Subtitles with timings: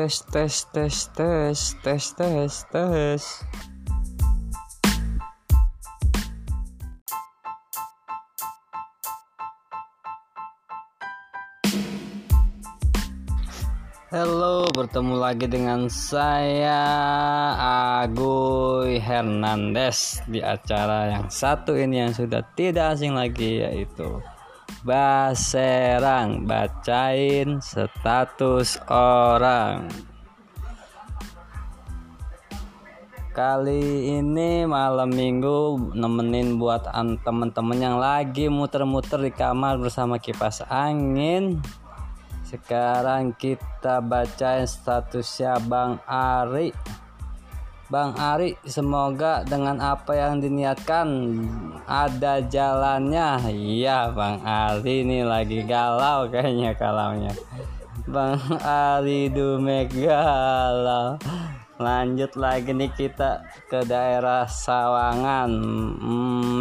[0.00, 3.22] tes tes tes tes tes tes tes.
[14.08, 16.80] Halo, bertemu lagi dengan saya
[18.00, 24.24] Agoy Hernandez di acara yang satu ini yang sudah tidak asing lagi yaitu
[24.80, 29.92] Baserang bacain status orang.
[33.36, 36.88] Kali ini malam minggu nemenin buat
[37.22, 41.60] temen-temen yang lagi muter-muter di kamar bersama kipas angin
[42.50, 46.74] sekarang kita bacain statusnya Bang Ari.
[47.90, 51.10] Bang Ari, semoga dengan apa yang diniatkan
[51.90, 53.50] ada jalannya.
[53.50, 57.34] Iya, Bang Ari ini lagi galau kayaknya kalaunya.
[58.06, 61.18] Bang Ari Dumek galau.
[61.82, 65.50] Lanjut lagi nih kita ke daerah Sawangan.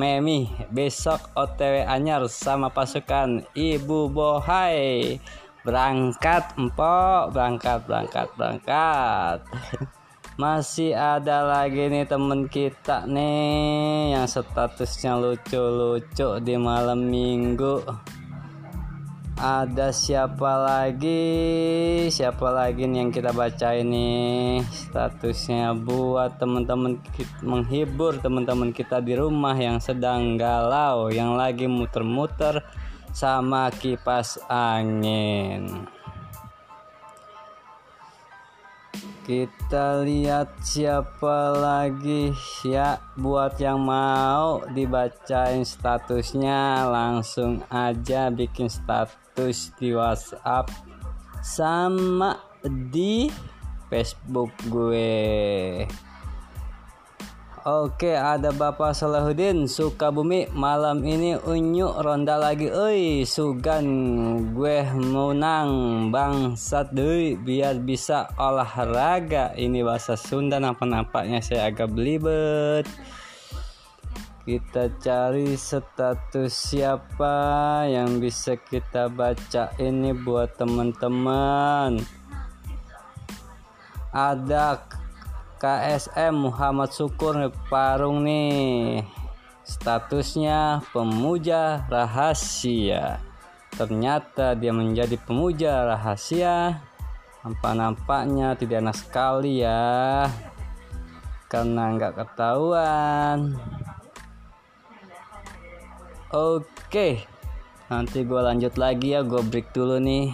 [0.00, 5.20] Memi, besok OTW Anyar sama pasukan Ibu Bohai
[5.60, 9.44] berangkat empok berangkat berangkat berangkat
[10.38, 17.82] masih ada lagi nih temen kita nih yang statusnya lucu-lucu di malam minggu.
[19.34, 22.06] Ada siapa lagi?
[22.06, 27.02] Siapa lagi nih yang kita baca ini statusnya buat teman-teman
[27.42, 32.62] menghibur teman-teman kita di rumah yang sedang galau yang lagi muter-muter
[33.10, 35.97] sama kipas angin.
[39.28, 42.32] Kita lihat siapa lagi
[42.64, 50.72] ya buat yang mau dibacain statusnya langsung aja bikin status di WhatsApp
[51.44, 53.28] sama di
[53.92, 55.84] Facebook gue.
[57.66, 60.46] Oke ada Bapak Salahuddin Sukabumi.
[60.54, 62.70] Malam ini unyu ronda lagi.
[62.70, 63.82] Oi sugan
[64.54, 69.58] gue menang bangsat deh biar bisa olahraga.
[69.58, 72.86] Ini bahasa Sunda nampak-nampaknya saya agak belibet.
[74.46, 77.34] Kita cari status siapa
[77.90, 81.98] yang bisa kita baca ini buat teman-teman.
[84.14, 84.78] Ada
[85.58, 87.34] KSM Muhammad Syukur
[87.66, 89.02] Parung nih.
[89.66, 93.18] Statusnya pemuja rahasia.
[93.74, 96.78] Ternyata dia menjadi pemuja rahasia.
[97.42, 100.30] Nampak-nampaknya tidak enak sekali ya.
[101.50, 103.58] Karena nggak ketahuan.
[106.30, 107.26] Oke
[107.88, 110.32] nanti gue lanjut lagi ya gue break dulu nih.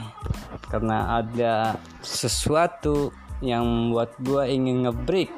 [0.68, 5.30] Karena ada sesuatu yang membuat gue ingin ngebreak